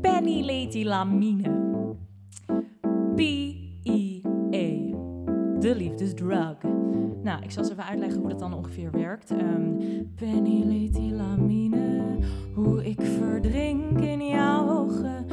Penylethylamine. 0.00 1.62
P-I-E. 3.14 4.94
De 5.60 5.74
liefdesdrug. 5.76 6.62
Nou, 7.22 7.42
ik 7.42 7.50
zal 7.50 7.62
eens 7.62 7.72
even 7.72 7.84
uitleggen 7.84 8.20
hoe 8.20 8.28
dat 8.28 8.38
dan 8.38 8.54
ongeveer 8.54 8.90
werkt. 8.90 9.30
Um, 9.30 9.76
hoe 12.54 12.84
ik 12.84 13.02
verdrink 13.02 14.00
in 14.00 14.26
jouw 14.26 14.68
ogen. 14.68 15.26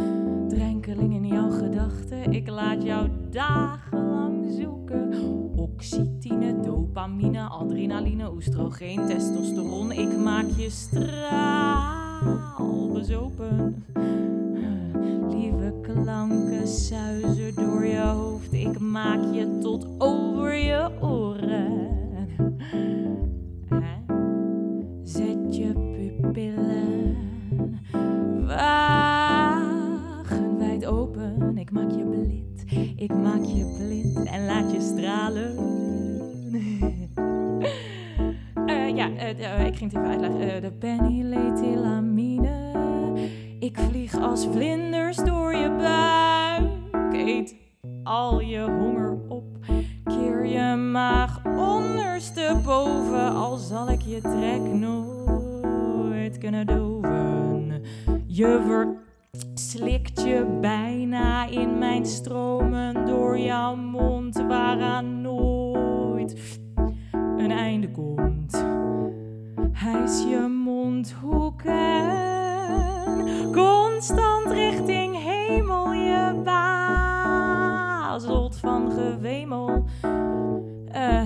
Drenkeling 0.48 1.14
in 1.14 1.28
jouw 1.28 1.50
gedachten, 1.50 2.32
ik 2.32 2.50
laat 2.50 2.84
jou 2.84 3.10
dagenlang 3.30 4.46
zoeken. 4.50 5.14
Oxytine, 5.56 6.21
dopamine, 7.02 7.50
adrenaline, 7.50 8.32
oestrogeen, 8.32 9.08
testosteron. 9.08 9.92
Ik 9.92 10.18
maak 10.18 10.46
je 10.58 10.70
straal 10.70 12.20
bezopen. 12.94 13.86
Lieve 15.30 15.74
klanken 15.82 16.68
suizen 16.68 17.56
door 17.56 17.86
je 17.86 18.00
hoofd. 18.00 18.54
Ik 18.54 18.80
maak 18.80 19.34
je 19.34 19.58
tot 19.62 19.88
over 19.98 20.54
je 20.54 20.90
oren. 21.02 21.90
Zet 25.04 25.56
je 25.56 25.74
pupillen 25.74 27.18
wagenwijd 28.48 28.86
open. 30.86 31.58
Ik 31.58 31.72
maak 31.72 31.92
je 31.92 32.06
blind, 32.06 32.64
ik 32.96 33.14
maak 33.14 33.44
je 33.44 33.76
blind 33.78 34.28
en 34.28 34.46
laat 34.46 34.72
je 34.72 34.82
stralen. 34.82 35.80
Eh, 38.66 38.96
ja, 38.96 39.10
eh, 39.16 39.60
eh, 39.60 39.66
ik 39.66 39.76
ging 39.76 39.92
het 39.92 40.02
even 40.02 40.12
uitleggen. 40.12 40.56
Eh, 40.56 40.62
de 40.62 40.72
penylethylamine. 40.72 42.72
Ik 43.60 43.78
vlieg 43.78 44.20
als 44.20 44.48
vlinders 44.52 45.18
door 45.18 45.56
je 45.56 45.76
buik. 45.78 47.14
Eet 47.14 47.56
al 48.04 48.42
je 48.42 48.62
honger 48.62 49.18
op. 49.28 49.44
Keer 50.04 50.46
je 50.46 50.76
maag 50.76 51.46
ondersteboven. 51.46 53.36
Al 53.36 53.58
zal 53.58 53.90
ik 53.90 54.02
je 54.02 54.22
trek 54.22 54.62
nooit 54.62 56.38
kunnen 56.38 56.66
doven. 56.66 57.82
Je 58.28 58.60
verslikt 59.54 60.22
je 60.22 60.58
bijna 60.62 61.48
in 61.48 61.78
mijn 61.78 62.06
stromen 62.06 63.06
door 63.06 63.40
jouw 63.40 63.76
mond, 63.76 64.44
waaraan 64.48 65.22
nooit 65.22 65.51
een 67.12 67.52
einde 67.52 67.92
komt. 67.92 68.66
Hijs 69.72 70.24
je 70.24 70.48
mondhoeken 70.64 72.30
constant 73.52 74.52
richting 74.52 75.24
hemel. 75.24 75.94
Je 75.94 76.42
bazelt 78.04 78.56
van 78.56 78.92
gewemel. 78.92 79.84
Eh, 80.92 81.22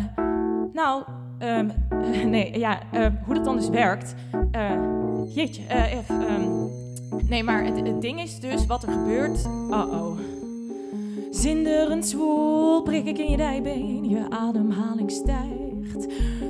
nou, 0.74 1.04
ehm, 1.38 1.70
nee, 2.30 2.60
ja, 2.60 2.80
eh, 2.92 3.08
hoe 3.26 3.36
dat 3.36 3.46
dan 3.46 3.56
dus 3.56 3.70
werkt. 3.70 4.16
eh, 4.52 4.72
jeetje, 5.36 5.64
eh, 5.68 6.10
ehm, 6.10 6.50
nee, 7.30 7.44
maar 7.44 7.64
het, 7.64 7.88
het 7.88 8.02
ding 8.02 8.22
is 8.22 8.40
dus 8.40 8.66
wat 8.66 8.84
er 8.84 8.92
gebeurt. 8.92 9.46
Uh-oh. 9.70 10.18
Zinderend 11.36 12.08
zwoel 12.08 12.82
prik 12.82 13.06
ik 13.06 13.18
in 13.18 13.32
je 13.32 13.38
dijbeen, 13.38 14.10
je 14.10 14.26
ademhaling 14.30 15.12
stijgt. 15.12 16.08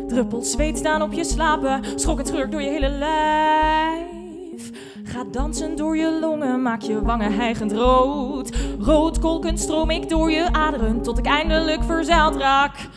Druppels 0.08 0.52
zweet 0.52 0.77
staan 0.77 1.02
op 1.02 1.14
je 1.14 1.23
slapen, 1.23 1.81
schok 1.95 2.17
het 2.17 2.52
door 2.52 2.61
je 2.61 2.69
hele 2.69 2.89
lijf. 2.89 4.72
Ga 5.03 5.23
dansen 5.31 5.75
door 5.75 5.97
je 5.97 6.17
longen, 6.22 6.61
maak 6.61 6.81
je 6.81 7.02
wangen 7.02 7.33
hijgend 7.33 7.72
rood. 7.72 8.52
Roodkolkend 8.80 9.59
stroom 9.59 9.89
ik 9.89 10.09
door 10.09 10.32
je 10.32 10.54
aderen 10.54 11.02
tot 11.02 11.17
ik 11.17 11.26
eindelijk 11.26 11.83
verzeild 11.83 12.36
raak. 12.36 12.89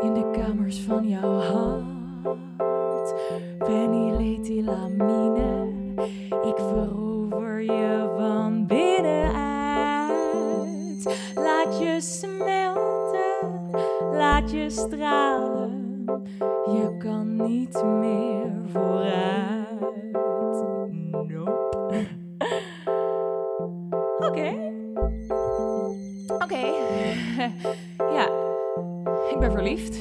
In 0.00 0.14
de 0.14 0.30
kamers 0.32 0.80
van 0.80 1.08
jouw 1.08 1.40
hart, 1.40 3.14
penylethylamine. 3.58 5.70
Ik 6.42 6.56
verover 6.56 7.11
je 11.84 12.00
smelten, 12.00 13.70
laat 14.12 14.50
je 14.50 14.70
stralen. 14.70 15.94
Je 16.64 16.96
kan 16.98 17.36
niet 17.46 17.82
meer 17.84 18.52
vooruit. 18.66 19.82
Nope. 20.90 22.06
Oké. 24.28 24.70
Oké. 26.38 26.60
ja, 28.16 28.28
ik 29.30 29.36
ben 29.38 29.52
verliefd. 29.52 29.98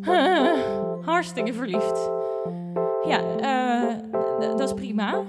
Hartstikke 1.10 1.52
verliefd. 1.52 2.10
Ja, 3.04 3.20
eh, 3.40 3.94
dat 4.38 4.60
is 4.60 4.74
prima. 4.74 5.22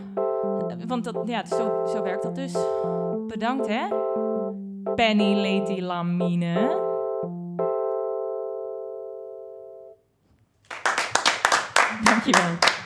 Want 0.87 1.03
dat, 1.03 1.15
ja, 1.25 1.45
zo, 1.45 1.85
zo 1.87 2.03
werkt 2.03 2.23
dat 2.23 2.35
dus. 2.35 2.53
Bedankt, 3.27 3.67
hè? 3.67 3.85
Penylethylamine. 4.97 6.55
Dankjewel. 12.05 12.76